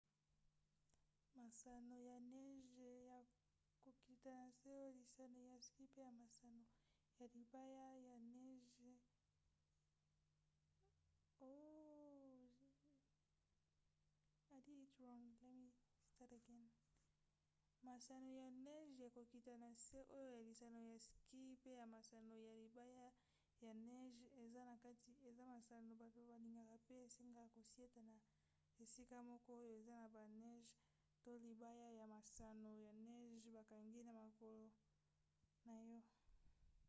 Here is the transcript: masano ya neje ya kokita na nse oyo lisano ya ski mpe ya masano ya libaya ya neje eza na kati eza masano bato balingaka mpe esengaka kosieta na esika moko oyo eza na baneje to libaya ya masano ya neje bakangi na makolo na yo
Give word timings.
masano 1.41 1.95
ya 2.09 2.17
neje 2.33 2.91
ya 3.09 3.19
kokita 3.81 4.33
na 4.43 4.45
nse 4.45 4.69
oyo 4.73 4.91
lisano 4.97 5.39
ya 5.43 5.57
ski 21.07 21.37
mpe 21.53 21.71
ya 21.79 21.85
masano 21.95 22.35
ya 22.47 22.53
libaya 22.63 23.05
ya 23.65 23.71
neje 23.87 24.25
eza 24.43 24.61
na 24.69 24.75
kati 24.85 25.11
eza 25.29 25.45
masano 25.55 25.91
bato 26.01 26.19
balingaka 26.29 26.75
mpe 26.81 26.95
esengaka 27.07 27.49
kosieta 27.65 28.01
na 28.09 28.15
esika 28.83 29.17
moko 29.29 29.49
oyo 29.61 29.71
eza 29.81 29.95
na 30.01 30.07
baneje 30.15 30.73
to 31.23 31.31
libaya 31.47 31.87
ya 31.99 32.05
masano 32.15 32.71
ya 32.87 32.93
neje 33.09 33.47
bakangi 33.57 34.01
na 34.07 34.13
makolo 34.21 34.65
na 35.67 35.73
yo 35.89 35.99